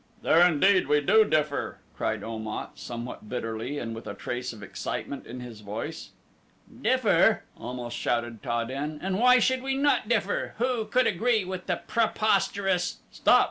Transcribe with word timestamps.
"There 0.23 0.41
indeed 0.43 0.87
we 0.87 0.99
do 1.01 1.23
differ," 1.25 1.77
cried 1.95 2.23
Om 2.23 2.47
at, 2.47 2.79
somewhat 2.79 3.29
bitterly 3.29 3.77
and 3.77 3.93
with 3.93 4.07
a 4.07 4.15
trace 4.15 4.51
of 4.51 4.63
excitement 4.63 5.27
in 5.27 5.41
his 5.41 5.59
voice. 5.61 6.09
"Differ!" 6.81 7.43
almost 7.55 7.97
shouted 7.97 8.41
Ta 8.41 8.63
den; 8.63 8.97
"and 9.03 9.19
why 9.19 9.37
should 9.37 9.61
we 9.61 9.75
not 9.75 10.09
differ? 10.09 10.55
Who 10.57 10.85
could 10.85 11.05
agree 11.05 11.45
with 11.45 11.67
the 11.67 11.81
preposterous" 11.85 12.97
"Stop!" 13.11 13.39